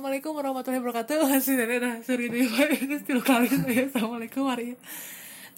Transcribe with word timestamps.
Assalamualaikum 0.00 0.32
warahmatullahi 0.32 0.80
wabarakatuh. 0.80 1.16
Masih 1.28 1.60
ada 1.60 1.76
dah 1.76 1.94
suri 2.00 2.32
di 2.32 2.48
itu 2.48 2.96
tilu 3.04 3.20
kali 3.20 3.52
ya. 3.52 3.84
Assalamualaikum 3.84 4.48
hari. 4.48 4.72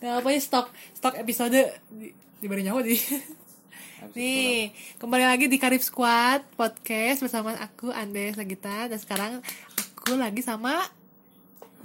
Nah, 0.02 0.18
apa 0.18 0.34
ya 0.34 0.40
stok 0.42 0.66
stok 0.98 1.14
episode 1.14 1.62
di, 1.86 2.10
di 2.42 2.46
bari 2.50 2.66
nyawa 2.66 2.82
di. 2.82 2.98
Nih, 4.18 4.74
kembali 4.98 5.30
lagi 5.30 5.46
di 5.46 5.62
Karib 5.62 5.78
Squad 5.78 6.42
podcast 6.58 7.22
bersama 7.22 7.54
aku 7.54 7.94
Andes 7.94 8.34
Sagita 8.34 8.90
dan 8.90 8.98
sekarang 8.98 9.32
aku 9.78 10.18
lagi 10.18 10.42
sama 10.42 10.90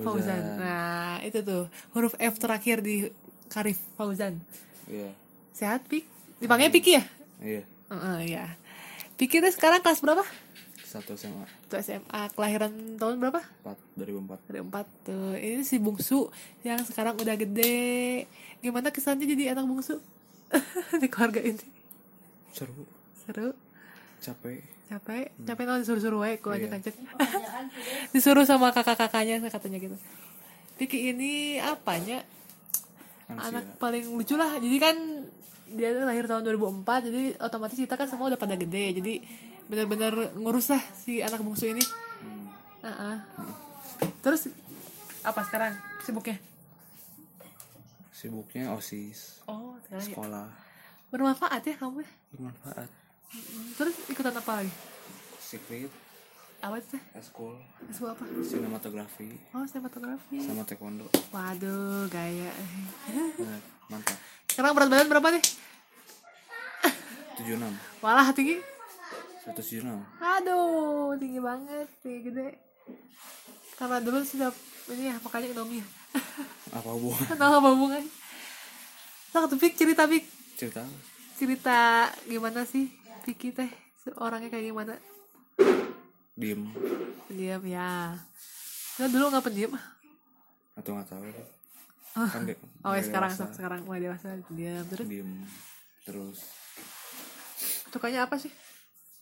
Fauzan. 0.02 0.58
Nah, 0.58 1.22
itu 1.22 1.46
tuh 1.46 1.70
huruf 1.94 2.18
F 2.18 2.42
terakhir 2.42 2.82
di 2.82 3.06
Karif 3.54 3.78
Fauzan. 3.94 4.42
Iya. 4.90 5.14
Sehat, 5.54 5.86
Pik? 5.86 6.10
Dipanggil 6.42 6.74
Piki 6.74 6.98
ya? 6.98 7.06
Iya. 7.38 7.62
Heeh, 7.94 8.18
ya. 8.34 8.58
Piki 9.14 9.46
tuh 9.46 9.54
sekarang 9.54 9.86
kelas 9.86 10.02
berapa? 10.02 10.26
Satu 10.88 11.20
SMA. 11.20 11.44
Itu 11.68 11.76
SMA 11.84 12.22
kelahiran 12.32 12.72
tahun 12.96 13.20
berapa? 13.20 13.44
4 13.68 14.00
2004. 14.00 14.48
Ada 14.48 14.60
empat 14.64 14.86
tuh. 15.04 15.36
Ini 15.36 15.64
si 15.68 15.76
bungsu 15.84 16.32
yang 16.64 16.80
sekarang 16.88 17.20
udah 17.20 17.36
gede. 17.36 18.24
Gimana 18.64 18.88
kesannya 18.96 19.28
jadi 19.28 19.52
anak 19.52 19.68
bungsu 19.68 20.00
di 21.04 21.08
keluarga 21.12 21.44
ini? 21.44 21.68
Seru. 22.56 22.88
Seru, 23.28 23.52
Capek. 24.24 24.64
capek, 24.88 25.36
capek 25.44 25.64
nol 25.68 25.84
disuruh-suruh 25.84 26.24
wae, 26.24 26.40
ku 26.40 26.48
aja 26.48 26.64
Iya. 26.64 26.80
Disuruh 28.16 28.48
sama 28.48 28.72
kakak-kakaknya 28.72 29.44
katanya 29.52 29.84
gitu. 29.84 29.98
Piki 30.80 31.12
ini 31.12 31.60
apanya? 31.60 32.24
Anak 33.28 33.76
paling 33.76 34.08
lucu 34.16 34.40
lah. 34.40 34.56
Jadi 34.56 34.78
kan 34.80 34.96
dia 35.68 35.92
lahir 36.00 36.24
tahun 36.24 36.48
2004 36.48 37.12
jadi 37.12 37.22
otomatis 37.44 37.76
kita 37.76 38.00
kan 38.00 38.08
semua 38.08 38.32
udah 38.32 38.40
pada 38.40 38.56
gede 38.56 39.04
jadi 39.04 39.14
bener-bener 39.68 40.32
ngurus 40.36 40.72
lah 40.72 40.84
si 40.96 41.20
anak 41.20 41.44
bungsu 41.44 41.68
ini 41.68 41.84
Hmm. 42.18 42.50
Heeh. 42.82 43.18
Terus 44.26 44.50
apa 45.22 45.46
sekarang 45.46 45.78
sibuknya? 46.02 46.42
Sibuknya 48.10 48.74
OSIS. 48.74 49.46
Oh, 49.46 49.78
sekarang 49.86 50.02
ya. 50.02 50.10
Sekolah. 50.10 50.48
Bermanfaat 51.14 51.62
ya 51.62 51.78
kamu 51.78 52.02
ya. 52.02 52.12
Bermanfaat. 52.34 52.90
Terus 53.78 53.96
ikutan 54.10 54.34
apa 54.34 54.52
lagi? 54.64 54.74
Secret. 55.38 55.94
Apa 56.58 56.82
itu? 56.82 56.98
Eskul. 57.14 57.54
Sebuah 57.94 58.18
apa? 58.18 58.24
Sinematografi. 58.42 59.30
Oh, 59.54 59.62
sinematografi. 59.70 60.42
Sama 60.42 60.66
taekwondo. 60.66 61.06
Waduh, 61.30 62.10
gaya. 62.10 62.50
Nah, 63.14 63.62
mantap. 63.94 64.18
Sekarang 64.50 64.74
berat 64.74 64.90
badan 64.90 65.06
berapa 65.06 65.28
nih? 65.38 65.44
76. 67.38 67.62
Walah 68.02 68.34
tinggi. 68.34 68.58
176. 69.48 69.88
Aduh, 70.20 71.16
tinggi 71.16 71.40
banget, 71.40 71.88
tinggi 72.00 72.20
gede. 72.26 72.48
Karena 73.76 74.02
dulu 74.02 74.20
sudah 74.22 74.52
ini 74.90 75.08
ya 75.08 75.16
makanya 75.18 75.48
Indomie. 75.50 75.84
Apa 76.70 76.90
hubungan? 76.92 77.24
Tahu 77.40 77.54
apa 77.54 77.70
hubungannya? 77.72 78.12
Sok 79.30 79.46
tuh 79.48 79.60
Pik 79.60 79.74
cerita 79.76 80.04
Pik. 80.04 80.24
Cerita. 80.58 80.82
Cerita 81.38 81.78
gimana 82.26 82.66
sih 82.66 82.90
Piki 83.22 83.54
teh 83.54 83.70
orangnya 84.18 84.50
kayak 84.50 84.66
gimana? 84.68 84.94
Diem. 86.34 86.68
Pendiam 87.28 87.62
ya. 87.64 88.16
Nah, 88.98 89.08
dulu 89.08 89.30
nggak 89.30 89.46
pendiam. 89.46 89.74
Atau 90.74 90.92
nggak 90.92 91.08
tahu. 91.08 91.24
Kan 92.18 92.44
de- 92.44 92.58
Oh, 92.88 92.96
ya 92.96 93.04
sekarang 93.04 93.30
dewasa. 93.30 93.54
sekarang 93.54 93.80
mulai 93.84 94.02
dewasa 94.02 94.28
pendiam. 94.44 94.84
Terus 94.88 95.08
Diem. 95.08 95.32
Terus. 96.04 96.40
sukanya 97.88 98.26
apa 98.26 98.38
sih? 98.38 98.52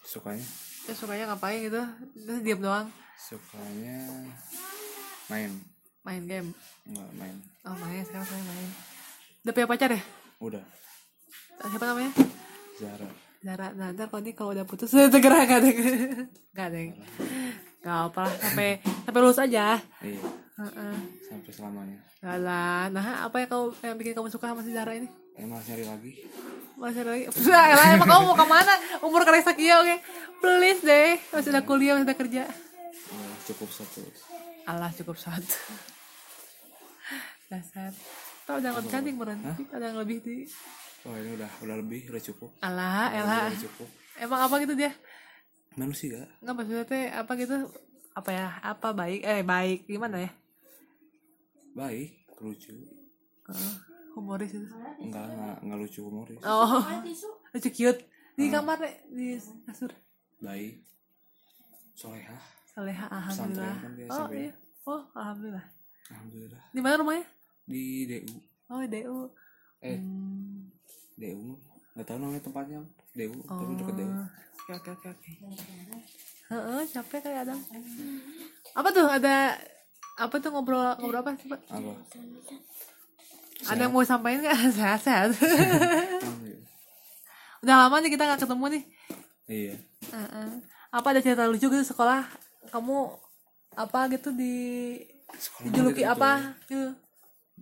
Sukanya. 0.06 0.46
Ya 0.86 0.94
sukanya 0.94 1.24
ngapain 1.28 1.60
gitu? 1.62 1.82
Terus 2.16 2.40
diam 2.42 2.62
doang, 2.62 2.88
Sukanya. 3.18 4.00
Main. 5.26 5.52
main 6.06 6.22
game. 6.24 6.50
Enggak 6.86 7.10
main. 7.18 7.36
Oh 7.66 7.74
main 7.76 8.06
sekarang 8.06 8.28
saya 8.30 8.44
main. 8.46 8.70
Udah 9.42 9.54
punya 9.54 9.66
pacar 9.68 9.90
ya? 9.90 10.02
Udah. 10.38 10.62
Eh, 11.58 11.68
Siapa 11.68 11.86
namanya? 11.88 12.12
Zara. 12.78 13.10
Zara. 13.42 13.68
Nah, 13.74 13.90
ntar 13.90 14.06
kalau 14.08 14.22
ini 14.22 14.32
kalau 14.38 14.54
udah 14.54 14.66
putus 14.66 14.94
segera 15.14 15.42
nggak 15.42 15.60
ada 15.66 15.70
nggak 16.54 16.66
ada. 16.70 16.78
Nggak 17.82 17.98
apa 18.06 18.22
lah 18.22 18.36
sampai 18.38 18.70
sampai 18.86 19.20
lulus 19.20 19.42
aja. 19.42 19.82
Iya. 20.06 20.22
Heeh. 20.62 20.96
Sampai 21.26 21.52
selamanya. 21.52 21.98
Nggak 22.22 22.38
lah. 22.46 22.82
Nah, 22.94 23.06
apa 23.26 23.36
yang 23.42 23.50
kau 23.50 23.74
yang 23.82 23.98
bikin 23.98 24.14
kamu 24.14 24.30
suka 24.30 24.54
sama 24.54 24.62
si 24.62 24.70
Zara 24.70 24.94
ini? 24.94 25.10
Emang 25.36 25.58
nyari 25.66 25.84
lagi. 25.90 26.12
Masih 26.76 27.02
ada 27.08 27.12
lagi. 27.16 27.26
Elah, 27.72 27.88
emang 27.96 28.08
kamu 28.08 28.24
mau 28.28 28.36
ke 28.36 28.46
mana? 28.48 28.74
Umur 29.00 29.24
kalian 29.24 29.46
sekian, 29.48 29.80
oke? 29.84 29.96
Please 30.44 30.82
deh. 30.84 31.16
Masih 31.32 31.50
ada 31.56 31.62
kuliah, 31.64 31.96
masih 31.96 32.08
ada 32.12 32.16
kerja. 32.16 32.44
Ya, 32.46 33.30
cukup 33.48 33.70
satu. 33.72 34.04
Allah 34.68 34.92
cukup 34.92 35.16
satu. 35.16 35.56
Dasar. 37.48 37.96
Tahu 38.46 38.62
udah 38.62 38.72
lebih 38.78 38.92
cantik 38.92 39.16
meren. 39.16 39.40
Ada 39.72 39.94
yang 39.94 39.98
lebih 40.02 40.18
di. 40.22 40.36
Wah 41.06 41.16
ini 41.22 41.38
udah 41.38 41.52
udah 41.62 41.76
lebih 41.80 42.02
udah 42.10 42.24
cukup. 42.24 42.50
Allah, 42.66 43.14
elah. 43.14 43.48
Udah 43.54 43.62
cukup. 43.62 43.90
Emang 44.18 44.40
apa 44.44 44.56
gitu 44.66 44.74
dia? 44.74 44.92
Manusia. 45.78 46.26
Nggak 46.42 46.56
maksudnya 46.56 46.86
teh 46.88 47.06
apa 47.14 47.32
gitu? 47.38 47.56
Apa 48.18 48.30
ya? 48.34 48.48
Apa 48.66 48.92
baik? 48.92 49.22
Eh 49.22 49.42
baik 49.46 49.86
gimana 49.86 50.18
ya? 50.26 50.32
Baik, 51.76 52.26
lucu. 52.42 52.72
Oh, 53.46 53.76
humoris 54.16 54.50
itu. 54.50 54.66
Enggak 54.98 55.26
enggak 55.28 55.56
enggak 55.62 55.78
lucu 55.78 56.00
humoris. 56.02 56.40
Oh, 56.42 56.82
lucu 57.52 57.70
cute. 57.70 58.02
Di 58.36 58.48
kamar 58.48 58.80
deh, 58.80 58.96
di 59.12 59.36
kasur. 59.64 59.92
Baik. 60.40 60.84
Soleha. 61.94 62.36
Soleha, 62.68 63.06
alhamdulillah. 63.08 63.78
kan 63.80 63.92
Oh 64.12 64.28
iya. 64.30 64.52
Oh, 64.84 65.02
alhamdulillah. 65.14 65.66
Alhamdulillah. 66.12 66.62
Di 66.70 66.80
mana 66.80 66.96
rumahnya? 67.00 67.26
Di 67.64 67.82
DU. 68.06 68.36
Oh, 68.68 68.84
DU. 68.84 69.18
Eh, 69.80 69.96
Hmm. 69.96 70.68
DU. 71.16 71.56
Enggak 71.96 72.06
tahu 72.06 72.18
namanya 72.20 72.44
tempatnya. 72.44 72.80
DU, 73.16 73.36
tapi 73.42 73.74
dekat 73.80 73.96
DU. 73.96 74.12
Oh, 74.12 74.28
Oke 74.66 74.72
oke 74.76 74.90
oke 74.92 75.08
oke. 75.14 75.32
Heeh, 76.46 76.82
capek 76.90 77.20
kayak 77.22 77.46
Adam. 77.46 77.60
Apa 78.74 78.90
tuh 78.92 79.06
ada 79.06 79.56
apa 80.16 80.36
tuh 80.38 80.50
ngobrol 80.50 80.82
ngobrol 80.98 81.22
apa 81.22 81.38
sih, 81.38 81.48
Pak? 81.48 81.62
Apa? 81.70 81.94
Ada 83.64 83.82
yang 83.82 83.94
mau 83.94 84.04
sampaikan 84.04 84.40
nggak? 84.42 84.58
Sehat 84.78 85.00
sehat. 85.00 85.30
Alhamdulillah. 85.32 86.68
Udah 87.64 87.76
lama 87.82 87.96
nih 87.98 88.12
kita 88.12 88.24
nggak 88.26 88.42
ketemu 88.44 88.66
nih. 88.70 88.84
Iya. 89.46 89.76
Heeh. 90.12 90.50
Apa 90.90 91.08
ada 91.10 91.20
cerita 91.20 91.46
lucu 91.46 91.66
gitu 91.66 91.84
sekolah? 91.84 92.24
Kamu 92.68 92.98
apa 93.76 94.08
gitu 94.08 94.32
di 94.32 94.56
Sekolah 95.28 95.64
dijuluki 95.68 96.02
gitu. 96.02 96.10
apa? 96.10 96.32
Gitu. 96.64 96.90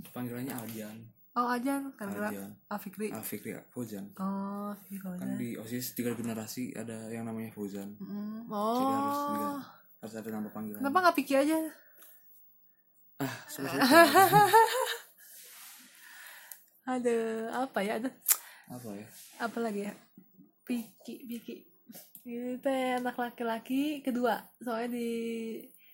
Panggilannya 0.10 0.54
Aljan. 0.54 0.98
Oh 1.34 1.50
aja 1.50 1.82
kan 1.94 2.08
kira 2.08 2.30
Aljan. 2.30 2.52
Afikri. 2.68 3.08
Afikri 3.10 3.58
Fauzan. 3.68 4.06
Oh, 4.16 4.70
si 4.80 4.98
Kan 4.98 5.34
di 5.36 5.56
OSIS 5.56 5.94
tiga 5.94 6.14
generasi 6.14 6.70
ada 6.74 7.10
yang 7.10 7.26
namanya 7.26 7.50
Fauzan. 7.50 7.98
Mm, 7.98 8.46
Jadi 8.46 8.84
harus 8.86 9.18
Oh. 9.18 9.58
harus 10.00 10.14
ada 10.14 10.30
nama 10.30 10.50
panggilan. 10.50 10.78
Kenapa 10.78 10.98
nggak 11.02 11.18
pikir 11.18 11.42
aja? 11.42 11.58
Ah, 13.18 13.34
susah. 13.50 13.82
Ada 16.84 17.16
apa 17.62 17.80
ya? 17.80 17.96
Ada 17.98 18.10
apa 18.66 18.90
ya? 18.92 19.08
apa 19.40 19.58
lagi 19.60 19.84
ya 19.84 19.94
Piki 20.62 21.16
Piki 21.22 21.56
ini 22.24 22.56
teh 22.58 22.96
anak 22.96 23.14
laki-laki 23.14 24.00
kedua 24.00 24.40
soalnya 24.58 24.96
di 24.96 25.10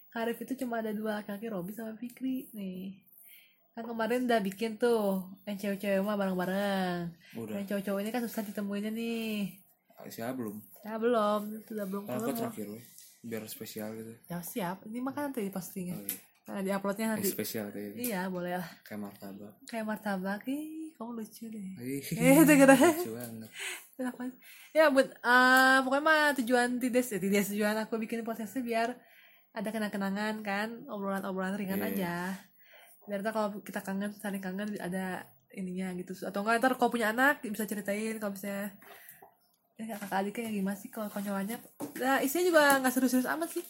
Karif 0.08 0.38
itu 0.40 0.54
cuma 0.56 0.78
ada 0.78 0.90
dua 0.92 1.18
laki-laki 1.20 1.50
Robi 1.50 1.74
sama 1.74 1.94
Fikri 1.94 2.46
nih 2.52 2.94
kan 3.72 3.84
kemarin 3.84 4.26
udah 4.26 4.38
bikin 4.40 4.78
tuh 4.78 5.18
yang 5.44 5.56
cewek-cewek 5.56 5.98
mah 6.00 6.14
bareng-bareng 6.14 7.10
Udah. 7.36 7.54
yang 7.56 7.66
cowok-cowok 7.66 8.00
ini 8.00 8.10
kan 8.10 8.22
susah 8.22 8.44
ditemuinnya 8.44 8.92
nih 8.92 9.50
Siapa 10.06 10.32
belum? 10.32 10.56
ya 10.80 10.94
belum 10.96 11.42
sudah 11.66 11.86
belum 11.86 12.04
Kalau 12.06 12.30
terakhir 12.30 12.68
weh. 12.70 12.86
Biar 13.20 13.44
spesial 13.46 13.90
gitu. 13.94 14.14
ya 14.26 14.40
siap 14.40 14.86
ini 14.86 15.02
mah 15.02 15.12
kan 15.12 15.28
nanti 15.28 15.42
di 15.42 15.52
postingnya 15.52 15.98
Oh, 15.98 16.06
iya. 16.06 16.18
nah 16.48 16.62
di 16.62 16.70
uploadnya 16.70 17.06
Eh, 17.08 17.12
nanti 17.18 17.28
spesial 17.28 17.68
kayak 17.68 17.98
gitu. 17.98 18.08
iya 18.08 18.22
boleh 18.26 18.56
lah 18.56 18.70
Kayak 18.86 19.02
martabak. 19.04 19.54
kayak 19.66 19.86
martabak 19.86 20.42
ih 20.46 20.79
kamu 21.00 21.12
lucu 21.16 21.48
deh 21.48 21.68
Eh, 21.80 22.04
itu. 22.04 23.12
Kenapa? 23.96 24.22
Ya, 24.70 24.88
buat 24.88 25.08
eh, 25.10 25.78
pokoknya 25.82 26.04
mah 26.04 26.22
tujuan 26.36 26.76
Tides, 26.78 27.08
ya, 27.10 27.18
Tides 27.18 27.48
tujuan 27.50 27.76
aku 27.80 27.96
bikin 27.98 28.22
podcastnya 28.22 28.60
biar 28.60 28.90
ada 29.50 29.70
kenang-kenangan 29.70 30.36
kan, 30.40 30.68
obrolan-obrolan 30.86 31.56
ringan 31.56 31.80
Iya. 31.80 31.88
aja. 31.90 32.14
Biar 33.04 33.20
ntar 33.20 33.32
kalau 33.32 33.50
kita 33.60 33.80
kangen, 33.80 34.12
saling 34.14 34.40
kangen 34.40 34.76
ada 34.78 35.24
ininya 35.52 35.90
gitu. 35.96 36.14
Atau 36.22 36.44
enggak 36.44 36.60
ntar 36.60 36.76
kalau 36.76 36.92
punya 36.92 37.10
anak 37.10 37.42
bisa 37.42 37.64
ceritain 37.64 38.20
kalau 38.20 38.32
misalnya 38.32 38.76
ya 39.74 39.96
kakak 39.96 40.20
adiknya 40.20 40.44
yang 40.46 40.56
gimana 40.60 40.76
sih 40.76 40.92
kalau 40.92 41.08
konyolannya 41.08 41.56
nah 41.96 42.20
isinya 42.20 42.44
juga 42.46 42.62
nggak 42.78 42.92
serius-serius 42.92 43.32
amat 43.32 43.48
sih 43.50 43.64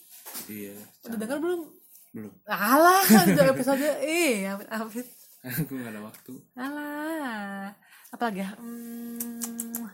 Iya. 0.50 0.74
udah 1.06 1.18
dengar 1.22 1.38
belum 1.38 1.62
Belum. 2.10 2.34
alah 2.44 3.06
udah 3.30 3.46
episode 3.54 3.86
eh 4.02 4.42
amit 4.44 4.66
amit 4.68 5.06
Aku 5.40 5.72
gak 5.78 5.92
ada 5.92 6.02
waktu. 6.04 6.34
alah. 6.54 7.72
Apa 8.10 8.24
lagi 8.28 8.42
ya 8.42 8.50
hmm, 8.58 9.86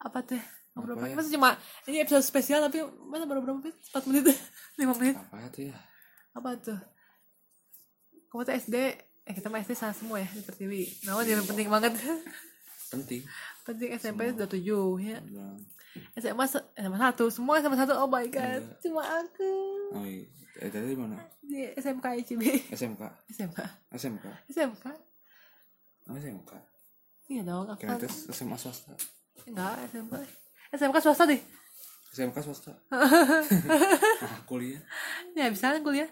apa 0.00 0.18
tuh? 0.24 0.38
Ya? 0.38 0.44
Apa 0.72 1.04
ya? 1.04 1.14
masa 1.18 1.28
cuma 1.28 1.50
ini 1.84 2.00
episode 2.00 2.24
spesial 2.24 2.64
tapi 2.64 2.80
masa 3.04 3.28
baru 3.28 3.44
berapa 3.44 3.58
menit? 3.58 3.76
4 3.92 4.08
menit? 4.08 4.24
5 4.80 5.00
menit? 5.02 5.16
Apa 5.18 5.36
ya 5.36 5.48
tuh 5.50 5.62
ya? 5.68 5.76
Apa 6.32 6.48
tuh? 6.56 6.80
Kamu 8.30 8.42
tuh 8.46 8.54
SD 8.54 8.76
eh 9.26 9.32
kita 9.36 9.52
mah 9.52 9.60
SD 9.60 9.74
sama 9.74 9.92
semua 9.92 10.16
ya 10.16 10.28
di 10.30 10.40
Pertiwi. 10.40 11.04
Nah 11.04 11.20
yang 11.20 11.44
penting 11.44 11.68
banget. 11.68 11.92
Penting. 12.94 13.22
Penting 13.62 13.90
SMP 13.94 14.32
udah 14.32 14.48
tujuh 14.48 14.98
ya. 14.98 15.18
Udah. 15.20 15.54
SMA 16.16 16.44
se- 16.46 16.68
SMA 16.74 16.98
satu 16.98 17.26
semua 17.28 17.58
SMA 17.58 17.76
satu. 17.76 17.98
Oh 17.98 18.08
my 18.08 18.24
god 18.30 18.62
Iya. 18.62 18.78
cuma 18.80 19.02
aku. 19.02 19.52
Oh 19.92 20.06
iya 20.06 20.24
eh, 20.58 20.70
tadi 20.70 20.94
di 20.94 20.98
mana 20.98 21.18
di 21.50 21.66
SMK 21.74 22.06
ICB 22.22 22.42
SMK 22.70 23.02
SMK 23.34 23.58
SMK 23.98 24.24
SMK 24.54 24.84
oh 26.06 26.14
SMK 26.14 26.50
iya 27.26 27.42
dong 27.42 27.66
aku 27.66 27.82
kira 27.82 27.98
kan 27.98 28.10
SMA 28.30 28.56
swasta 28.56 28.94
enggak 29.50 29.74
SMK 29.90 30.14
SMK 30.78 30.96
swasta 31.02 31.24
deh 31.26 31.40
SMK 32.14 32.36
swasta 32.38 32.72
nah, 32.90 34.38
kuliah 34.46 34.78
ya 35.34 35.50
bisa 35.50 35.74
kan 35.74 35.82
kuliah 35.82 36.10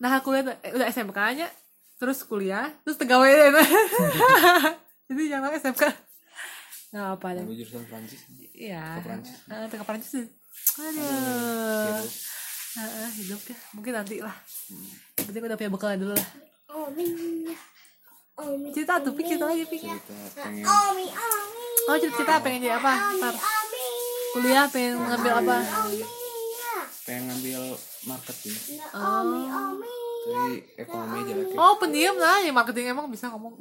nah 0.00 0.20
kuliah 0.20 0.44
eh, 0.60 0.72
udah 0.76 0.86
SMK 0.92 1.18
nya 1.40 1.48
terus 1.96 2.20
kuliah 2.28 2.68
terus 2.84 3.00
tegawai 3.00 3.32
jadi 5.08 5.22
jangan 5.32 5.56
SMK 5.56 5.82
nggak 6.92 7.08
apa 7.16 7.26
deh 7.32 7.44
Aku 7.48 7.56
jurusan 7.56 7.88
Prancis 7.88 8.20
iya 8.52 9.00
Ke 9.00 9.08
Perancis. 9.08 9.36
Heeh, 9.48 9.64
ke 9.72 9.80
Perancis 9.80 10.10
sih 10.12 10.26
aduh 10.76 10.92
Gitu. 10.92 11.08
Heeh, 11.08 12.31
hidup 13.22 13.42
ya. 13.46 13.56
Mungkin 13.78 13.92
nanti 13.94 14.16
lah 14.18 14.36
penting 15.16 15.42
udah 15.46 15.56
punya 15.56 15.70
bekal 15.70 15.90
dulu 15.94 16.14
lah. 16.14 16.28
Omi, 16.72 17.06
Omi, 18.40 18.68
cerita 18.72 18.98
tuh 18.98 19.12
Pik 19.14 19.26
cerita 19.28 19.46
lagi 19.46 19.64
Pik. 19.68 19.82
Cerita 19.86 20.02
pengen. 20.34 20.64
Omi, 20.66 21.06
Omi, 21.06 21.56
oh 21.86 21.96
cerita, 22.00 22.16
cerita 22.18 22.34
pengen 22.42 22.60
jadi 22.64 22.74
apa? 22.80 22.92
Ntar 23.20 23.34
Omi, 23.36 23.84
kuliah 24.34 24.66
pengen 24.66 24.94
ngambil 24.98 25.32
apa? 25.44 25.56
Omi, 25.62 26.00
pengen 27.06 27.22
ngambil 27.30 27.62
marketing. 28.08 28.56
Omi, 28.92 29.42
Omi. 29.48 29.90
tapi 30.22 30.54
ekonomi 30.78 31.18
aja 31.26 31.34
oh 31.58 31.74
pendiam 31.82 32.14
lah. 32.14 32.38
Ya 32.46 32.54
marketing 32.54 32.94
emang 32.94 33.10
bisa 33.10 33.26
ngomong. 33.34 33.58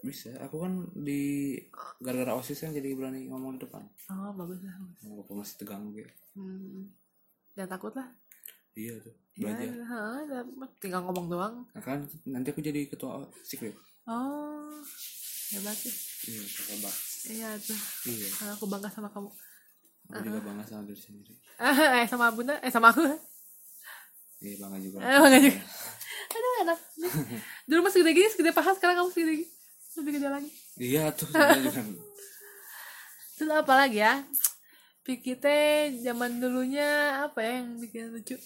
Bisa. 0.00 0.32
Aku 0.48 0.64
kan 0.64 0.88
di 0.96 1.60
gara-gara 2.00 2.32
osis 2.36 2.64
kan 2.64 2.72
jadi 2.72 2.96
berani 2.96 3.28
ngomong 3.28 3.60
di 3.60 3.68
depan. 3.68 3.84
Oh 4.12 4.32
bagus 4.32 4.64
lah 4.64 4.76
walaupun 5.08 5.40
masih 5.40 5.56
tegang 5.64 5.88
gitu 5.96 6.12
hmm. 6.36 6.92
jangan 7.56 7.70
takut 7.78 7.92
lah 7.96 8.08
iya 8.74 8.94
tuh 8.98 9.14
ya, 9.38 9.50
belajar 9.50 9.66
ya, 9.70 10.40
tinggal 10.82 11.00
ngomong 11.06 11.26
doang. 11.30 11.54
Nah, 11.74 11.82
kan 11.82 12.06
nanti 12.26 12.50
aku 12.50 12.62
jadi 12.62 12.86
ketua 12.90 13.22
secret. 13.46 13.74
Oh 14.04 14.70
hebat 15.54 15.76
sih. 15.78 15.94
Iya 16.24 16.76
bak 16.82 16.94
iya 17.24 17.48
tuh 17.56 17.78
iya. 18.10 18.28
Aku 18.58 18.66
bangga 18.66 18.90
sama 18.90 19.08
kamu. 19.10 19.30
Aku 20.12 20.20
juga 20.26 20.40
bangga 20.42 20.64
sama 20.66 20.82
diri 20.84 21.00
sendiri. 21.00 21.34
Eh 22.02 22.06
sama 22.10 22.34
bunda 22.34 22.58
eh 22.60 22.70
sama 22.72 22.90
aku. 22.90 23.06
Iya 24.42 24.54
bangga 24.60 24.78
juga. 24.82 24.96
Eh 25.00 25.18
bangga 25.22 25.38
juga. 25.40 25.60
Aduh 26.34 26.52
enak. 26.66 26.78
Dulu 27.70 27.80
masih 27.86 28.02
segede 28.02 28.12
gini 28.18 28.28
segede 28.28 28.50
paha 28.50 28.74
sekarang 28.74 28.98
kamu 29.00 29.10
segede 29.14 29.32
gini. 29.40 29.46
Lebih 29.94 30.12
gede 30.18 30.28
lagi. 30.28 30.50
Iya 30.74 31.14
tuh 31.14 31.30
terus 33.34 33.50
apa 33.50 33.74
lagi 33.74 33.98
ya 33.98 34.22
Piki 35.04 35.36
teh 35.36 35.92
zaman 36.00 36.40
dulunya 36.40 37.20
apa 37.28 37.44
ya 37.44 37.60
yang 37.60 37.76
bikin 37.76 38.08
lucu? 38.08 38.40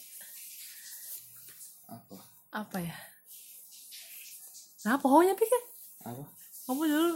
Apa? 1.87 2.19
Apa 2.51 2.83
ya? 2.83 2.99
Nah 4.83 4.99
pokoknya 4.99 5.39
Piki 5.39 5.55
apa? 6.03 6.27
Kamu 6.67 6.83
dulu 6.83 7.11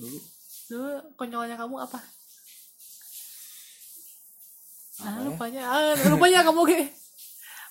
dulu. 0.00 0.18
dulu 0.72 0.92
konyolnya 1.20 1.60
kamu 1.60 1.76
apa? 1.76 2.00
Ah 4.98 5.20
ya? 5.20 5.28
lupanya 5.28 5.62
ah 5.68 5.94
lupanya 6.08 6.40
kamu 6.42 6.60
ge 6.72 6.82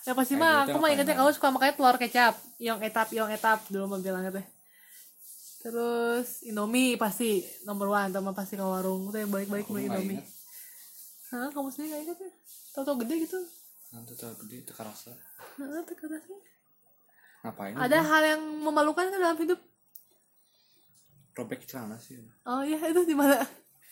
ya 0.08 0.16
pasti 0.16 0.32
mah 0.38 0.64
gitu 0.64 0.72
aku 0.72 0.78
mah 0.80 0.88
apa 0.88 0.94
ingetnya 0.96 1.12
ya? 1.12 1.18
kamu 1.20 1.30
suka 1.34 1.48
makan 1.50 1.74
telur 1.74 1.96
kecap. 1.98 2.34
Yang 2.62 2.78
etap 2.86 3.08
yang 3.10 3.28
etap 3.34 3.66
dulu 3.66 3.84
mah 3.90 3.98
bilangnya 3.98 4.30
teh 4.30 4.46
terus 5.58 6.46
Indomie 6.46 6.94
pasti 6.94 7.42
nomor 7.66 7.90
one 7.90 8.14
teman 8.14 8.30
pasti 8.30 8.54
ke 8.54 8.62
warung. 8.62 9.10
Teh 9.10 9.26
balik-balik 9.26 9.66
Aku 9.66 9.74
beli 9.74 9.90
Indomie. 9.90 10.22
ingat. 10.22 10.37
Hah, 11.28 11.48
kamu 11.52 11.68
sendiri 11.68 11.92
gak 11.92 12.02
inget 12.04 12.18
ya? 12.18 12.30
Tau-tau 12.72 12.96
gede 12.98 13.14
gitu. 13.22 13.38
Nanti 13.88 14.12
tuh 14.14 14.32
gede 14.44 14.64
teka 14.64 14.84
rasa 14.84 15.12
Hah, 15.56 15.80
teka 15.84 16.04
rasa. 16.04 16.32
ngapain 17.40 17.72
Ada 17.72 17.98
hal 18.02 18.22
yang 18.26 18.42
memalukan 18.60 19.08
kan 19.08 19.16
dalam 19.16 19.38
hidup? 19.38 19.60
Robek 21.32 21.64
celana 21.64 21.96
sih 21.96 22.18
Oh 22.42 22.60
iya, 22.60 22.76
itu 22.82 23.00
di 23.04 23.14
mana? 23.14 23.38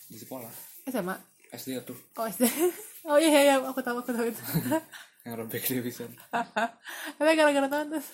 di 0.06 0.18
sekolah. 0.18 0.50
SMA? 0.86 1.14
SD 1.50 1.78
tuh. 1.82 1.96
Oh 2.16 2.26
SD 2.26 2.44
Oh 3.10 3.16
iya, 3.16 3.30
iya, 3.38 3.54
aku 3.62 3.78
tahu, 3.80 4.02
aku 4.02 4.10
tahu 4.10 4.26
itu. 4.26 4.42
Yang 5.26 5.34
robek 5.40 5.62
dia 5.62 5.82
bisa. 5.82 6.02
Tapi 7.18 7.30
gara-gara 7.34 7.66
tahun 7.66 7.86
terus 7.90 8.08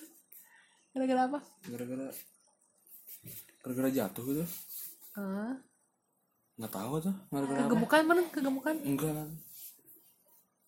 Gara-gara 0.93 1.23
apa? 1.25 1.39
gara-gara 1.65 2.07
gara-gara 3.65 3.89
jatuh 3.89 4.25
gitu. 4.29 4.45
Ah, 5.15 5.57
nggak 6.63 6.73
tahu 6.73 6.95
tuh 7.03 7.15
gara-gara 7.27 7.59
apa 7.59 7.67
kegemukan 7.67 8.03
mana? 8.07 8.23
Kegemukan? 8.31 8.75
enggak 8.79 9.11
kan 9.11 9.29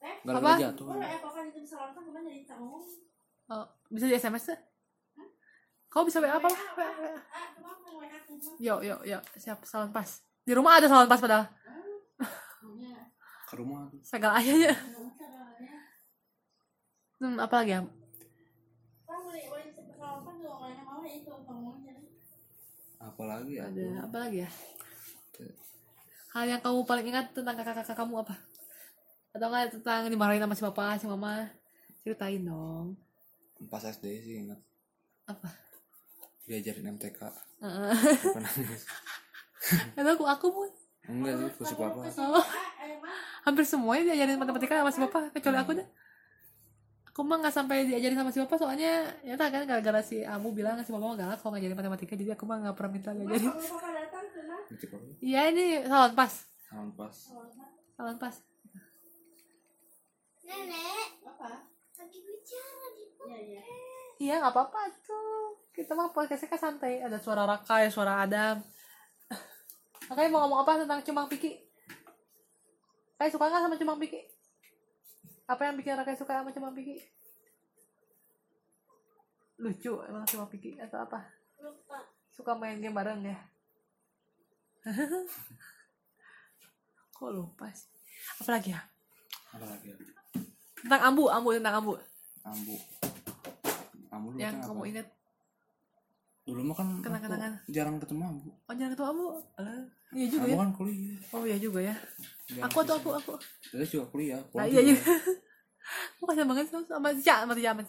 Apa? 0.02 0.26
gara-gara 0.26 0.58
jatuh 0.58 0.86
Oh, 3.44 3.60
bisa 3.92 4.08
di 4.08 4.16
SMS 4.16 4.48
tuh? 4.48 4.56
Kau 5.92 6.00
bisa 6.02 6.16
WA 6.16 6.32
apa 6.32 6.48
lah? 6.48 6.60
WA, 6.74 6.88
WA. 6.96 7.12
Yo, 8.56 8.80
yo, 8.80 8.96
yo, 9.04 9.20
siap 9.36 9.60
salon 9.62 9.92
pas. 9.92 10.24
Di 10.42 10.56
rumah 10.56 10.80
ada 10.80 10.88
salon 10.88 11.04
pas 11.04 11.20
padahal. 11.20 11.44
ke 13.44 13.54
rumah 13.54 13.84
tuh 13.92 14.00
Segala 14.00 14.40
ayahnya. 14.40 14.72
Hmm, 17.20 17.36
apa 17.36 17.54
lagi 17.60 17.72
ya? 17.76 17.80
apalagi 23.04 23.60
ya 23.60 23.68
Ada 23.68 24.08
apa 24.08 24.16
lagi 24.24 24.38
ya? 24.42 24.50
Hal 26.34 26.50
yang 26.50 26.58
kamu 26.58 26.82
paling 26.82 27.06
ingat 27.14 27.30
tentang 27.30 27.54
kakak-kakak 27.54 27.94
kamu 27.94 28.26
apa? 28.26 28.34
Atau 29.30 29.46
enggak 29.46 29.70
tentang 29.70 30.10
dimarahin 30.10 30.42
sama 30.42 30.58
si 30.58 30.62
papa, 30.66 30.98
si 30.98 31.06
mama? 31.06 31.46
Ceritain 32.02 32.42
dong. 32.42 32.98
pas 33.72 33.80
SD 33.80 34.04
sih 34.20 34.34
ingat 34.44 34.60
Apa? 35.24 35.48
diajarin 36.44 36.92
MTK 37.00 37.16
Heeh. 37.64 37.96
Aku 37.96 38.36
nangis 38.36 38.82
aku 40.12 40.24
aku 40.28 40.46
pun 40.52 40.68
enggak 41.08 41.32
sih 41.40 41.48
kursi 41.56 41.74
papa 41.80 42.04
oh, 42.04 42.44
hampir 43.48 43.64
semuanya 43.64 44.12
diajarin 44.12 44.36
matematika 44.36 44.84
sama 44.84 44.92
si 44.92 45.00
papa 45.00 45.32
kecuali 45.32 45.56
aku 45.56 45.72
deh. 45.80 45.88
Aku 47.08 47.22
mah 47.24 47.40
nggak 47.40 47.54
sampai 47.56 47.88
diajarin 47.88 48.20
sama 48.20 48.30
si 48.34 48.42
papa 48.44 48.60
soalnya 48.60 49.08
ya 49.24 49.38
tak 49.40 49.48
kan 49.54 49.64
gara-gara 49.64 50.04
si 50.04 50.20
Amu 50.20 50.52
bilang 50.52 50.76
si 50.84 50.92
mama 50.92 51.14
mah 51.14 51.16
galak 51.16 51.38
kalau 51.40 51.56
ngajarin 51.56 51.78
matematika 51.78 52.12
jadi 52.18 52.36
aku 52.36 52.44
mah 52.44 52.58
nggak 52.68 52.76
pernah 52.76 52.92
minta 52.92 53.10
diajarin. 53.16 53.48
Iya 55.20 55.40
ini 55.52 55.84
salon 55.84 56.12
pas, 56.16 56.32
salon 56.68 56.90
pas 56.96 57.14
salon 57.94 58.16
pas. 58.18 58.34
Nenek, 60.44 61.08
lagi 61.96 62.18
bicara 62.20 62.86
di 62.92 63.04
Iya 64.20 64.34
nggak 64.40 64.54
apa-apa 64.54 64.80
tuh. 65.02 65.58
Kita 65.74 65.96
mah 65.98 66.14
podcastnya 66.14 66.54
kan 66.54 66.60
santai. 66.60 67.02
Ada 67.02 67.18
suara 67.18 67.44
Raka, 67.48 67.82
ya 67.82 67.90
suara 67.90 68.22
Adam. 68.22 68.62
Makanya 70.08 70.30
mau 70.30 70.46
ngomong 70.46 70.62
apa 70.62 70.84
tentang 70.86 71.02
Cumang 71.02 71.26
Piki? 71.26 71.58
Kayak 73.18 73.32
suka 73.34 73.50
nggak 73.50 73.62
sama 73.66 73.76
Cumang 73.80 73.98
Piki? 73.98 74.20
Apa 75.50 75.62
yang 75.66 75.74
bikin 75.74 75.98
Raka 75.98 76.14
suka 76.14 76.40
sama 76.40 76.54
Cumang 76.54 76.74
Piki? 76.78 77.02
Lucu 79.58 79.98
emang 80.06 80.22
Cumang 80.30 80.48
Piki 80.52 80.78
atau 80.78 81.02
apa? 81.02 81.26
lupa. 81.64 81.98
Suka 82.28 82.52
main 82.54 82.78
game 82.78 82.92
bareng 82.92 83.24
ya? 83.24 83.36
Kok 87.14 87.30
lupa 87.30 87.66
sih? 87.70 87.88
Apa 88.38 88.50
lagi 88.52 88.70
ya? 88.70 88.80
apa 89.50 89.64
lagi 89.64 89.86
ya 89.86 89.94
Tentang 90.76 91.02
Ambu, 91.04 91.24
Ambu, 91.28 91.48
tentang 91.52 91.74
Ambu. 91.78 91.92
ambu 92.44 92.74
ambu 94.10 94.26
Yang 94.34 94.54
kamu 94.60 94.76
apa 94.76 94.86
ingat. 94.86 95.06
dulu 96.44 96.60
mah 96.62 96.74
kan 96.74 96.86
aku 96.90 97.00
Kenang-kenangan. 97.00 97.52
jarang 97.66 97.96
ketemu 97.96 98.22
ambu 98.28 98.48
Oh 98.64 98.72
jangan 98.74 98.90
ketemu 98.92 99.08
Ambu. 99.08 99.24
Alah, 99.54 99.74
Iya 100.10 100.24
juga 100.28 100.42
ambu 100.42 100.50
ya. 100.50 100.58
kan 100.58 100.70
kuliah 100.74 101.16
Oh 101.30 101.42
iya 101.42 101.56
juga 101.56 101.78
ya. 101.80 101.94
Jarang 102.44 102.62
Aku 102.66 102.78
tuh 102.82 102.94
aku 102.94 103.08
aku. 103.14 103.32
Terus 103.64 103.88
juga 103.88 104.04
kuliah 104.06 104.38
Nah, 104.52 104.66
iya 104.66 104.80
juga. 104.84 105.02
Aku 106.16 106.22
kasihan 106.24 106.46
banget 106.46 106.66
sama 106.66 106.82
sama 106.84 107.08
Cia, 107.14 107.34
sama 107.40 107.52
Cia, 107.54 107.72
sama. 107.72 107.82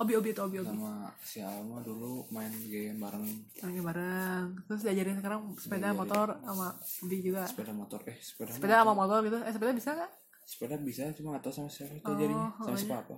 Obi 0.00 0.16
obi 0.16 0.32
itu 0.32 0.40
obi 0.40 0.56
obi. 0.56 0.72
sama 0.72 1.12
si 1.20 1.38
Alma 1.38 1.78
dulu 1.80 2.24
main 2.30 2.48
game 2.48 2.96
bareng 2.96 3.20
Lagi 3.60 3.80
bareng. 3.80 4.46
Terus 4.64 4.80
diajarin 4.82 5.16
sekarang 5.16 5.40
sepeda 5.54 5.78
Diajarin. 5.86 6.00
motor 6.00 6.26
sama 6.40 6.66
Obi 7.04 7.16
juga. 7.20 7.42
sepeda 7.44 7.72
motor 7.72 8.00
eh 8.08 8.16
sepeda 8.16 8.50
Sepeda 8.50 8.74
sama 8.80 8.92
motor 8.96 9.20
gitu. 9.22 9.36
Eh 9.38 9.52
sepeda 9.52 9.72
bisa 9.72 9.90
nggak? 9.92 10.12
sepeda 10.42 10.74
bisa 10.78 11.02
cuma 11.12 11.28
nggak 11.30 11.44
tahu 11.44 11.54
sama 11.54 11.68
siapa 11.68 11.94
itu 11.94 12.02
Oh, 12.02 12.16
jadinya 12.16 12.48
sama 12.56 12.66
oh, 12.66 12.74
si 12.74 12.82
iya. 12.82 12.92
papa 12.96 13.12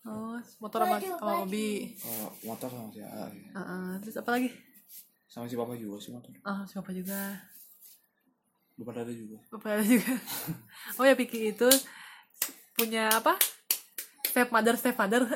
Oh, 0.00 0.36
motor 0.60 0.78
sama 0.78 0.96
sama 0.96 1.32
Obi. 1.42 1.68
kalau 1.98 2.30
motor 2.46 2.68
sama 2.68 2.88
si 2.88 3.00
A 3.00 3.08
ya. 3.26 3.50
Heeh, 3.50 3.88
terus 3.98 4.16
apa 4.16 4.30
lagi? 4.30 4.48
sama 5.26 5.44
si 5.44 5.56
papa 5.56 5.72
juga 5.74 5.96
sih 5.98 6.12
motor 6.12 6.30
Oh, 6.42 6.60
siapa 6.64 6.92
juga. 6.92 7.16
Bapak 8.76 8.92
Dada 8.94 9.12
juga. 9.12 9.36
Bapak 9.48 9.82
juga. 9.82 10.14
Oh 10.96 11.04
ya 11.04 11.12
Piki 11.12 11.50
itu 11.50 11.68
punya 12.72 13.08
apa? 13.10 13.36
Step 14.30 14.48
mother, 14.48 14.74
step 14.74 14.94
father. 14.94 15.26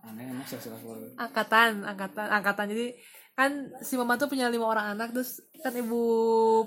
Aneh 0.00 0.24
emang 0.24 0.46
silsilah 0.46 0.78
keluarga. 0.78 1.10
angkatan, 1.18 1.82
angkatan, 1.82 2.26
angkatan. 2.30 2.66
Jadi 2.70 2.86
kan 3.30 3.50
si 3.80 3.94
mama 3.94 4.14
tuh 4.14 4.28
punya 4.28 4.46
lima 4.46 4.64
orang 4.64 4.92
anak 4.92 5.10
terus 5.10 5.40
kan 5.58 5.72
ibu 5.72 6.00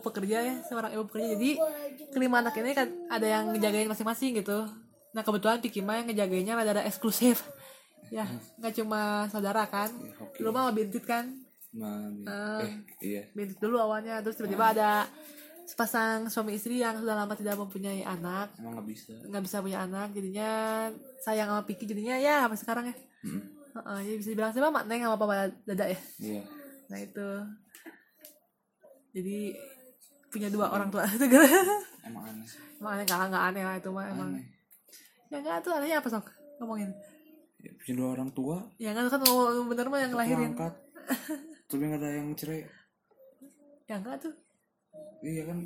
pekerja 0.02 0.42
ya 0.42 0.56
seorang 0.64 0.90
ibu 0.92 1.06
pekerja 1.06 1.38
jadi 1.38 1.50
kelima 2.10 2.42
anak 2.42 2.56
ini 2.58 2.74
kan 2.74 2.90
ada 3.08 3.28
yang 3.30 3.54
ngejagain 3.54 3.86
masing-masing 3.86 4.34
gitu 4.34 4.66
nah 5.14 5.22
kebetulan 5.22 5.62
Piki 5.62 5.86
mah 5.86 6.02
yang 6.02 6.10
ngejagainnya 6.10 6.58
ada 6.58 6.72
ada 6.74 6.84
eksklusif 6.84 7.46
ya 8.10 8.26
nggak 8.58 8.74
cuma 8.74 9.30
saudara 9.30 9.70
kan 9.70 9.92
Ya, 10.02 10.18
oke. 10.18 10.34
dulu 10.40 10.50
mah 10.50 10.62
sama 10.66 10.74
bintit 10.74 11.04
kan 11.06 11.26
Mami. 11.74 12.26
Ah. 12.26 12.66
Eh, 12.66 12.74
iya. 13.06 13.22
bintit 13.34 13.62
dulu 13.62 13.78
awalnya 13.78 14.24
terus 14.26 14.34
tiba-tiba 14.38 14.74
ada 14.74 15.06
sepasang 15.66 16.28
suami 16.28 16.54
istri 16.54 16.78
yang 16.78 16.96
sudah 16.96 17.16
lama 17.16 17.34
tidak 17.34 17.56
mempunyai 17.56 18.02
anak 18.02 18.52
Emang 18.56 18.76
nggak 18.76 18.88
bisa. 18.88 19.14
nggak 19.18 19.42
bisa 19.42 19.58
punya 19.60 19.80
anak 19.82 20.12
jadinya 20.12 20.50
sayang 21.18 21.48
sama 21.48 21.64
Piki 21.64 21.84
jadinya 21.84 22.16
ya 22.16 22.44
sampai 22.44 22.60
sekarang 22.60 22.86
ya 22.88 22.96
Mm. 23.24 23.40
Heeh, 23.74 23.98
jadi 24.04 24.16
bisa 24.20 24.30
dibilang 24.30 24.52
sama 24.52 24.68
mak 24.70 24.84
neng 24.84 25.00
sama 25.00 25.16
papa 25.16 25.34
dada 25.64 25.86
ya 25.88 25.96
Iya. 26.20 26.44
nah 26.86 27.00
itu 27.00 27.28
jadi 29.12 29.38
punya 30.28 30.50
dua 30.50 30.68
orang 30.70 30.90
tua 30.90 31.08
itu 31.10 31.26
gara 31.26 31.48
Emang 32.04 32.28
aneh 32.28 32.44
sih. 32.44 32.60
emang 32.78 32.92
aneh 32.94 33.06
nggak 33.06 33.20
nggak 33.30 33.44
aneh 33.48 33.64
lah 33.64 33.76
itu 33.78 33.90
mah 33.90 34.06
emang 34.06 34.30
Aneh. 34.34 34.46
ya 35.30 35.38
nggak 35.40 35.58
tuh 35.62 35.72
anehnya 35.72 35.98
apa 35.98 36.10
sok 36.10 36.28
ngomongin 36.60 36.92
Ya, 37.58 37.72
punya 37.80 37.94
dua 37.96 38.10
orang 38.12 38.30
tua. 38.30 38.58
ya 38.76 38.92
kan 38.92 39.08
ngomong 39.08 39.72
bener 39.72 39.88
mah 39.88 40.00
yang 40.04 40.12
angkat. 40.12 40.74
Tapi 41.72 41.80
nggak 41.80 41.96
ada 41.96 42.10
yang 42.12 42.36
cerai. 42.36 42.68
ya 43.88 43.96
nggak 43.98 44.20
tuh 44.20 44.36
Iya 45.24 45.44
kan. 45.48 45.58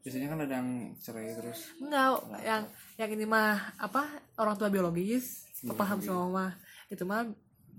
Biasanya 0.00 0.28
kan 0.32 0.38
ada 0.44 0.54
yang 0.60 0.70
cerai 0.96 1.32
terus. 1.32 1.60
enggak 1.80 2.24
yang 2.44 2.62
yang 2.96 3.10
ini 3.12 3.24
mah 3.28 3.76
apa 3.76 4.04
orang 4.40 4.56
tua 4.56 4.72
biologis 4.72 5.44
paham 5.76 6.00
sama 6.00 6.28
mama 6.28 6.46
itu 6.88 7.04
mah 7.04 7.28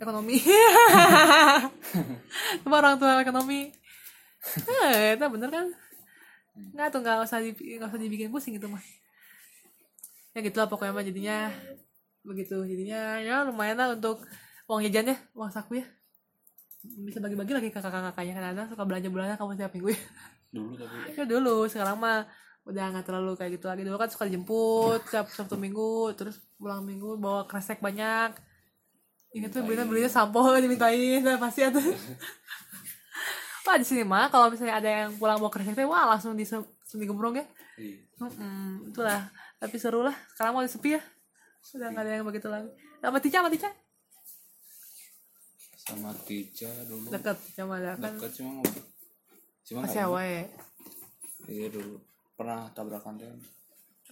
ekonomi. 0.02 0.38
Itu 2.58 2.66
mah 2.66 2.80
orang 2.82 2.98
tua 2.98 3.22
ekonomi. 3.22 3.70
Eh 4.66 5.14
itu 5.14 5.26
bener 5.30 5.50
kan? 5.54 5.66
Nggak 6.74 6.88
tuh 6.90 7.00
nggak 7.06 7.18
usah 7.22 7.38
di, 7.38 7.54
nggak 7.54 7.90
usah 7.94 8.02
dibikin 8.02 8.34
pusing 8.34 8.58
itu 8.58 8.66
mah. 8.66 8.82
Ya 10.34 10.42
gitu 10.42 10.58
lah 10.58 10.66
pokoknya 10.66 10.94
mah 10.98 11.06
jadinya. 11.06 11.54
Begitu 12.26 12.66
jadinya 12.66 13.22
ya 13.22 13.46
lumayan 13.46 13.78
lah 13.78 13.94
untuk 13.94 14.26
uang 14.66 14.82
jajan 14.90 15.14
ya 15.14 15.18
uang 15.38 15.54
saku 15.54 15.82
ya. 15.82 15.86
Bisa 16.82 17.22
bagi-bagi 17.22 17.54
lagi 17.54 17.70
ke 17.70 17.78
kakak-kakaknya 17.78 18.42
ada 18.42 18.66
suka 18.66 18.82
belanja 18.90 19.14
bulanan 19.14 19.38
kamu 19.38 19.54
setiap 19.54 19.74
minggu 19.78 19.94
ya 19.94 20.02
Dulu 20.52 20.76
tapi. 20.76 21.16
ya 21.16 21.24
dulu. 21.24 21.66
Sekarang 21.72 21.98
mah 21.98 22.28
udah 22.68 22.94
nggak 22.94 23.06
terlalu 23.08 23.34
kayak 23.40 23.52
gitu 23.58 23.66
lagi. 23.72 23.82
Dulu 23.88 23.98
kan 23.98 24.10
suka 24.12 24.28
dijemput 24.28 25.08
setiap 25.08 25.32
sabtu 25.32 25.56
minggu 25.58 26.14
terus 26.14 26.44
pulang 26.60 26.84
minggu 26.84 27.18
bawa 27.18 27.48
kresek 27.48 27.80
banyak. 27.82 28.36
Ingat 29.32 29.50
tuh 29.56 29.64
belinya 29.64 29.88
belinya 29.88 30.12
sampo 30.12 30.44
dimintain. 30.64 31.24
Nah, 31.24 31.40
pasti 31.40 31.64
ada. 31.64 31.80
Wah 33.66 33.78
di 33.80 33.86
sini 33.88 34.04
mah 34.04 34.28
kalau 34.28 34.52
misalnya 34.52 34.76
ada 34.78 34.90
yang 34.90 35.12
pulang 35.16 35.40
bawa 35.40 35.52
kresek 35.54 35.74
teh 35.78 35.88
wah 35.88 36.04
langsung 36.12 36.36
di 36.36 36.44
digembrong 36.92 37.40
ya. 37.40 37.46
Iya. 37.80 37.98
Mm-mm, 38.20 38.92
itulah. 38.92 39.32
Tapi 39.58 39.76
seru 39.80 40.04
lah. 40.04 40.14
Sekarang 40.36 40.54
mau 40.54 40.66
sepi 40.68 41.00
ya. 41.00 41.02
Udah 41.78 41.88
nggak 41.94 42.04
ada 42.04 42.12
yang 42.20 42.28
begitu 42.28 42.52
lagi. 42.52 42.68
Sama 43.00 43.18
Tica 43.24 43.38
sama 43.40 43.50
Tica? 43.50 43.70
Sama 45.82 46.10
Tica 46.26 46.72
dulu. 46.86 47.08
deket 47.10 47.38
sama 47.56 47.76
kan. 47.80 48.14
Dekat 48.18 48.32
cuma. 48.38 48.62
Cuma 49.72 49.88
masih 49.88 50.04
awal 50.04 50.28
ya? 50.28 50.44
Iya 51.48 51.68
dulu. 51.72 51.96
Pernah 52.36 52.68
tabrakan 52.76 53.16
teh. 53.16 53.32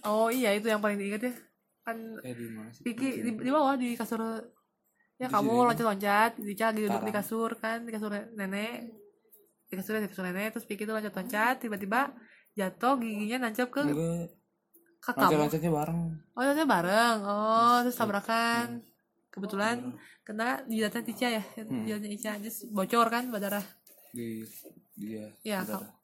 oh 0.08 0.32
iya 0.32 0.56
itu 0.56 0.72
yang 0.72 0.80
paling 0.80 0.96
diingat 0.96 1.28
ya. 1.28 1.32
Kan 1.84 2.16
Eh 2.24 2.32
di 2.32 2.48
mana 2.48 2.72
sih? 2.72 2.80
Piki 2.80 3.20
di, 3.20 3.30
di 3.36 3.50
bawah 3.52 3.76
di 3.76 3.92
kasur. 3.92 4.24
Ya 5.20 5.28
kamu 5.28 5.68
loncat-loncat 5.68 6.40
Dica 6.40 6.72
lagi 6.72 6.88
duduk 6.88 7.04
di 7.04 7.12
kasur 7.12 7.50
kan? 7.60 7.84
Di 7.84 7.92
kasur 7.92 8.08
nenek. 8.32 8.88
Di 9.68 9.74
kasur 9.76 10.00
di 10.00 10.08
kasur 10.08 10.24
nenek. 10.24 10.56
Terus 10.56 10.64
Piki 10.64 10.88
tuh 10.88 10.96
loncat-loncat 10.96 11.60
tiba-tiba 11.60 12.08
jatuh 12.56 12.96
giginya 12.96 13.44
nancap 13.44 13.68
ke 13.68 13.84
Enggak. 13.84 14.32
ke 15.04 15.10
kamu. 15.12 15.20
Loncat-loncatnya 15.28 15.70
bareng. 15.76 16.00
oh 16.32 16.40
loncat 16.40 16.64
bareng. 16.64 17.16
Oh 17.28 17.76
terus 17.84 17.96
tabrakan. 18.00 18.66
Kebetulan 19.28 19.76
kena 20.24 20.64
jidatnya 20.64 21.04
Tica 21.04 21.28
ya. 21.28 21.44
Jidatnya 21.60 22.08
Ica. 22.08 22.32
Terus 22.40 22.64
bocor 22.72 23.12
kan 23.12 23.28
berdarah. 23.28 23.62
Di 24.16 24.40
dia. 25.00 25.24
ya 25.42 25.58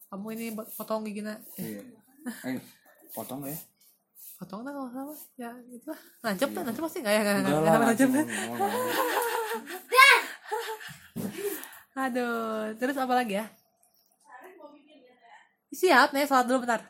kamu 0.07 0.27
ini 0.35 0.47
potong 0.73 1.05
giginya 1.05 1.37
Iya. 1.55 1.83
Eh, 2.45 2.57
potong 3.13 3.45
ya? 3.45 3.55
potong 4.37 4.61
lah 4.63 4.73
kalau 4.73 4.91
salah 4.91 5.19
ya 5.35 5.49
gitu 5.67 5.89
lah 5.89 6.01
nancap 6.23 6.49
tuh 6.51 6.63
nancap 6.63 6.83
pasti 6.83 6.99
nggak 7.01 7.13
ya 7.13 7.21
nggak 7.21 7.35
nggak 7.35 7.45
Enggak 7.47 7.61
nggak 7.63 7.73
lah. 7.73 7.87
nancap 7.87 7.99
cuma 8.03 8.21
ngomong. 8.21 8.73
Aduh, 11.97 12.37
terus 12.77 12.93
apa 12.95 13.15
lagi 13.15 13.35
ya? 13.35 13.47
Siap 15.73 16.13
nih, 16.13 16.25
sholat 16.25 16.45
dulu 16.45 16.63
bentar. 16.63 16.85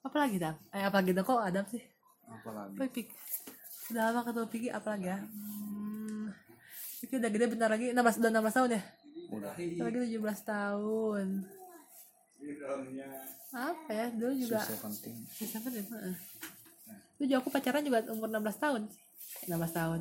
Apa 0.00 0.16
lagi, 0.18 0.40
Dam? 0.40 0.56
Eh, 0.68 0.80
apa 0.80 0.96
lagi, 0.98 1.12
Dam? 1.12 1.20
Kok 1.22 1.36
Adam 1.38 1.64
sih? 1.66 1.84
Apa 2.24 2.48
lagi? 2.50 2.76
Pik? 2.88 3.08
Udah 3.88 4.02
lama 4.08 4.20
ketemu 4.22 4.48
Piki, 4.48 4.68
apa 4.68 4.88
lagi 4.90 5.06
ya? 5.06 5.18
Hmm, 5.20 6.28
Piki 6.98 7.14
udah 7.16 7.28
gede 7.28 7.46
bentar 7.46 7.68
lagi, 7.68 7.92
16, 7.92 8.20
udah 8.20 8.30
16 8.30 8.56
tahun 8.56 8.70
ya? 8.72 8.82
Udah. 9.28 9.52
Bentar 9.54 9.84
lagi 9.86 10.16
17 10.16 10.20
tahun. 10.42 11.26
Apa 13.50 13.90
ya? 13.90 14.06
Dulu 14.10 14.32
juga 14.34 14.58
Susah 14.60 14.78
penting. 14.80 15.16
Dulu 17.18 17.24
juga 17.24 17.38
aku 17.38 17.50
pacaran 17.50 17.82
juga 17.82 17.98
umur 18.08 18.28
16 18.28 18.56
tahun. 18.56 18.82
16 19.44 19.52
tahun. 19.74 20.00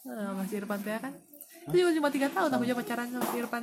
Nah, 0.00 0.32
Mas 0.32 0.48
Irfan 0.50 0.80
tuh 0.80 0.90
ya 0.90 0.98
kan? 0.98 1.12
Itu 1.68 1.76
juga 1.76 1.90
cuma 1.92 2.08
3 2.08 2.32
tahun 2.32 2.48
aku 2.50 2.64
juga 2.64 2.78
pacaran 2.80 3.06
sama 3.06 3.26
si 3.26 3.36
Irfan. 3.36 3.62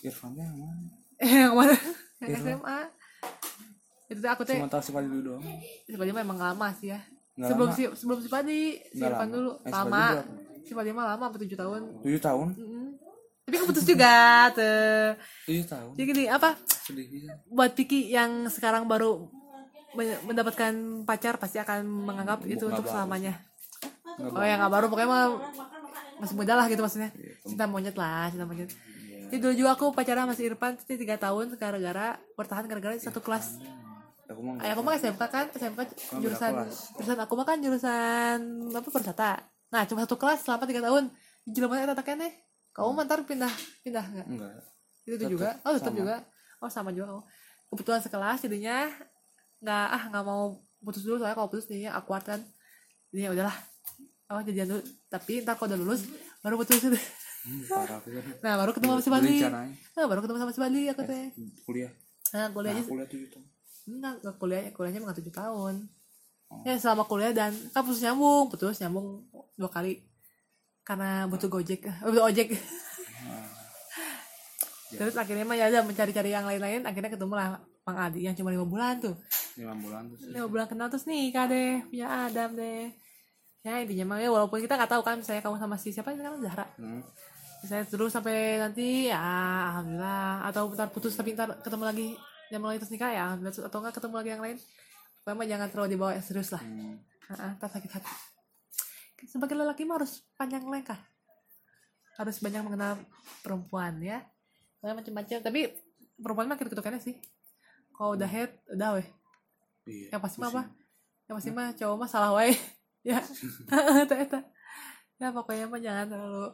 Irfannya 0.00 0.44
yang 0.44 0.58
mana? 0.58 0.82
Eh, 1.18 1.30
yang 1.42 1.54
mana? 1.54 1.76
Yang 2.20 2.32
SMA. 2.40 2.78
Itu 4.04 4.18
tuh 4.20 4.30
aku 4.30 4.42
tuh 4.44 4.54
Cuma 4.56 4.70
tahu 4.70 4.82
si 4.82 4.90
Padi 4.90 5.08
dulu 5.08 5.22
doang. 5.26 5.42
si 5.84 5.92
Padi 5.92 6.10
emang 6.10 6.38
lama 6.38 6.68
sih 6.72 6.88
ya. 6.88 7.00
Nggak 7.34 7.48
sebelum 7.50 7.68
lama. 7.68 7.76
si 7.76 7.82
sebelum 7.92 8.18
si 8.20 8.28
Padi, 8.28 8.60
si 8.86 9.02
Irfan 9.02 9.26
lama. 9.26 9.34
dulu 9.34 9.50
Eh, 9.60 9.70
lama. 9.70 10.04
Si 10.64 10.72
Padi 10.72 10.90
mah 10.92 11.06
lama, 11.06 11.24
sampai 11.26 11.40
7 11.44 11.58
tahun. 11.58 11.80
Tujuh 12.00 12.20
tahun? 12.22 12.48
Mm-mm. 12.56 12.83
Tapi 13.44 13.56
keputus 13.60 13.84
juga 13.84 14.12
tuh. 14.56 15.20
Tujuh 15.44 15.64
tahun. 15.68 15.92
Jadi 15.94 16.04
gini, 16.08 16.24
apa? 16.26 16.56
Sedih 16.64 17.06
bisa. 17.06 17.32
Buat 17.46 17.76
Piki 17.76 18.08
yang 18.08 18.48
sekarang 18.48 18.88
baru 18.88 19.28
men- 19.92 20.20
mendapatkan 20.24 20.72
pacar 21.04 21.36
pasti 21.36 21.60
akan 21.60 21.84
menganggap 21.84 22.40
itu 22.44 22.56
nggak 22.58 22.72
untuk 22.72 22.84
baru. 22.88 22.94
selamanya. 22.96 23.32
Nggak 24.16 24.32
Oh 24.32 24.44
ya 24.44 24.54
nggak 24.56 24.72
baru 24.72 24.86
pokoknya 24.88 25.08
mah 25.10 25.24
masih 26.18 26.34
muda 26.34 26.52
lah 26.56 26.66
gitu 26.72 26.80
maksudnya. 26.80 27.10
Iya, 27.12 27.32
Cinta 27.44 27.64
monyet 27.68 27.96
lah, 27.98 28.32
cinta 28.32 28.48
monyet. 28.48 28.70
Jadi 29.28 29.38
dulu 29.40 29.52
juga 29.52 29.70
aku 29.74 29.86
pacaran 29.92 30.24
masih 30.24 30.48
Irfan 30.48 30.78
itu 30.78 30.94
tiga 30.96 31.16
tahun 31.18 31.58
gara-gara 31.58 32.16
bertahan 32.38 32.64
gara-gara 32.64 32.94
satu 32.96 33.20
kelas. 33.20 33.58
Aku 34.24 34.40
mah 34.40 34.56
aku 34.56 34.80
mah 34.80 34.94
SMK 34.96 35.22
kan, 35.28 35.46
SMK 35.52 35.80
jurusan 36.16 36.52
jurusan 36.96 37.18
aku 37.20 37.32
mah 37.36 37.44
kan 37.44 37.58
jurusan 37.60 38.38
apa 38.72 38.88
persata. 38.88 39.30
Nah 39.68 39.82
cuma 39.84 40.06
satu 40.08 40.16
kelas 40.16 40.40
selama 40.46 40.64
tiga 40.64 40.80
tahun. 40.80 41.12
Eta 41.44 41.92
tak 41.92 42.08
nih. 42.16 42.32
Kamu 42.74 42.90
mah 42.90 43.04
ntar 43.04 43.22
pindah 43.22 43.52
pindah 43.80 44.04
nggak? 44.04 44.26
enggak. 44.26 44.52
Itu 45.02 45.14
Tetep 45.14 45.30
juga. 45.30 45.48
Oh 45.62 45.72
tetap 45.72 45.88
sama. 45.88 45.96
juga. 45.96 46.16
Oh 46.58 46.68
sama 46.68 46.90
juga. 46.90 47.06
Oh. 47.12 47.24
Kebetulan 47.68 48.00
sekelas 48.00 48.38
jadinya 48.42 48.76
nggak 49.58 49.86
ah 49.88 50.02
nggak 50.08 50.24
mau 50.24 50.42
putus 50.78 51.00
dulu 51.00 51.16
soalnya 51.16 51.34
kalau 51.34 51.48
putus 51.48 51.64
jadinya 51.64 51.94
awkward 51.94 52.24
kan. 52.24 52.40
Jadi 53.08 53.20
ya 53.20 53.30
udahlah. 53.30 53.56
Oh 54.28 54.40
jadian 54.40 54.66
dulu. 54.68 54.82
Tapi 55.06 55.32
ntar 55.40 55.54
kalau 55.54 55.70
udah 55.70 55.78
lulus 55.78 56.02
baru 56.40 56.54
putus 56.56 56.82
itu. 56.82 56.98
Hmm, 57.44 57.60
parah 57.64 57.98
aku. 57.98 58.08
Nah 58.42 58.52
baru 58.56 58.70
ketemu 58.72 58.90
sama 58.90 59.00
si 59.00 59.10
Bali. 59.12 59.36
Nah 59.92 60.04
baru 60.04 60.20
ketemu 60.20 60.38
sama 60.38 60.50
si 60.50 60.60
Bali 60.60 60.82
aku 60.88 61.02
teh. 61.02 61.24
Kuliah. 61.62 61.92
Nah 62.32 62.48
kuliah 62.50 62.72
Nah, 62.72 62.84
kuliah 62.84 63.06
tujuh 63.06 63.28
tahun. 63.30 63.44
enggak 63.84 64.12
enggak 64.18 64.36
kuliah 64.36 64.62
kuliahnya 64.70 64.98
emang 64.98 65.14
tujuh 65.14 65.30
tahun 65.30 65.74
Oh. 66.44 66.60
ya 66.60 66.76
selama 66.76 67.04
kuliah 67.04 67.32
dan 67.32 67.50
putus 67.74 68.00
nyambung 68.00 68.46
putus 68.46 68.76
nyambung 68.76 69.24
dua 69.54 69.66
kali 69.66 70.04
karena 70.84 71.24
butuh 71.26 71.48
gojek. 71.48 71.88
Butuh 72.04 72.28
ojek. 72.28 72.52
Terus 74.94 75.14
akhirnya 75.18 75.42
mah 75.42 75.56
ya 75.58 75.66
udah 75.72 75.82
mencari-cari 75.82 76.30
yang 76.30 76.46
lain-lain 76.46 76.86
akhirnya 76.86 77.10
ketemu 77.10 77.34
lah 77.34 77.58
Mang 77.84 77.98
Adi 77.98 78.24
yang 78.24 78.36
cuma 78.38 78.54
lima 78.54 78.62
bulan 78.62 79.02
tuh. 79.02 79.16
Lima 79.58 79.74
bulan 79.74 80.06
tuh. 80.12 80.16
lima 80.30 80.46
bulan 80.46 80.66
kenal 80.70 80.86
terus 80.88 81.04
nikah 81.10 81.50
deh 81.50 81.82
punya 81.90 82.30
Adam 82.30 82.54
deh. 82.54 82.94
Ya 83.64 83.80
intinya 83.80 84.14
mah 84.14 84.18
ya 84.20 84.28
walaupun 84.30 84.60
kita 84.60 84.76
nggak 84.76 84.92
tahu 84.92 85.02
kan 85.02 85.18
misalnya 85.18 85.42
kamu 85.42 85.56
sama 85.58 85.76
si 85.80 85.90
siapa 85.90 86.14
sekarang 86.14 86.38
Zahra. 86.44 86.68
Hmm. 86.78 87.02
misalnya 87.64 87.88
terus 87.88 88.12
sampai 88.12 88.60
nanti 88.60 89.08
ya 89.08 89.20
alhamdulillah. 89.72 90.46
Atau 90.52 90.68
ntar 90.76 90.88
putus 90.92 91.16
tapi 91.16 91.32
ntar 91.32 91.58
ketemu 91.64 91.84
lagi 91.84 92.08
yang 92.52 92.60
lagi 92.60 92.78
terus 92.84 92.92
nikah 92.92 93.10
ya 93.10 93.22
alhamdulillah. 93.32 93.66
Atau 93.66 93.78
enggak 93.82 93.94
ketemu 93.98 94.14
lagi 94.20 94.30
yang 94.30 94.42
lain. 94.44 94.56
Pokoknya 95.24 95.46
jangan 95.56 95.68
terlalu 95.72 95.88
dibawa 95.96 96.10
yang 96.12 96.24
serius 96.24 96.52
lah. 96.52 96.62
Hmm. 96.62 97.00
Heeh, 97.34 97.50
ntar 97.56 97.72
sakit 97.72 97.90
hati 97.90 98.33
sebagai 99.28 99.56
lelaki 99.56 99.88
mah 99.88 100.00
harus 100.02 100.24
panjang 100.38 100.64
lengkah. 100.64 100.98
Harus 102.14 102.38
banyak 102.38 102.62
mengenal 102.62 103.00
perempuan 103.42 103.98
ya. 103.98 104.22
Pokoknya 104.78 104.94
macam-macam. 105.02 105.36
Tapi 105.42 105.60
perempuan 106.18 106.46
mah 106.46 106.56
kayaknya 106.58 107.02
sih. 107.02 107.16
Kalau 107.94 108.14
udah 108.14 108.28
head 108.28 108.50
udah 108.70 109.00
weh. 109.00 109.08
Iya 109.84 110.16
yang 110.16 110.22
pasti 110.22 110.40
mah 110.40 110.48
apa? 110.48 110.62
yang 111.24 111.34
pasti 111.40 111.50
mah 111.52 111.68
cowok 111.72 111.96
mah 111.96 112.08
salah 112.08 112.30
wae 112.36 112.52
ya. 113.10 113.20
Eta 114.04 114.14
eta. 114.16 114.40
Ya 115.20 115.30
pokoknya 115.30 115.66
mah 115.70 115.80
jangan 115.80 116.06
terlalu 116.10 116.46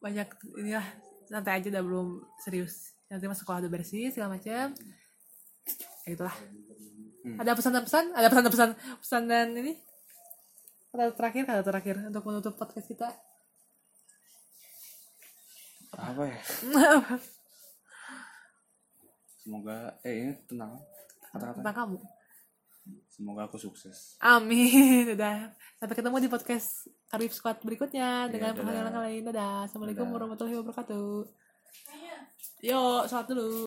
banyak 0.00 0.28
inilah. 0.60 0.86
Santai 1.24 1.60
aja 1.60 1.68
udah 1.72 1.82
belum 1.82 2.08
serius. 2.42 2.94
Nanti 3.08 3.24
mah 3.26 3.38
sekolah 3.38 3.64
udah 3.64 3.72
bersih 3.72 4.12
segala 4.12 4.36
macam 4.36 4.76
ya 6.04 6.10
itulah. 6.12 6.36
Hmm. 7.24 7.40
ada 7.40 7.56
pesan-pesan? 7.56 8.12
Ada 8.12 8.28
pesan-pesan 8.28 8.70
pesan 9.00 9.22
dan 9.24 9.56
ini 9.56 9.80
kata 10.94 11.10
terakhir 11.10 11.42
kata 11.42 11.62
terakhir 11.66 11.96
untuk 12.06 12.22
menutup 12.22 12.54
podcast 12.54 12.86
kita. 12.86 13.10
Apa 15.90 16.22
ya? 16.22 16.38
Semoga 19.42 19.98
eh 20.06 20.14
ini 20.22 20.32
tentang 20.46 20.78
kata-kata. 21.34 21.58
Tentang 21.58 21.74
kamu. 21.74 21.98
Semoga 23.10 23.50
aku 23.50 23.58
sukses. 23.58 24.14
Amin. 24.22 25.10
Udah 25.18 25.50
sampai 25.82 25.96
ketemu 25.98 26.16
di 26.22 26.30
podcast 26.30 26.86
Karib 27.10 27.34
Squad 27.34 27.58
berikutnya 27.66 28.30
dengan 28.30 28.54
dadah. 28.54 28.62
pengalaman 28.62 28.94
lain 29.10 29.22
dadah. 29.26 29.66
Assalamualaikum 29.66 30.06
Dadah. 30.06 30.14
warahmatullahi 30.14 30.58
wabarakatuh. 30.62 31.10
Yuk 32.64 33.02
sholat 33.10 33.26
dulu 33.28 33.66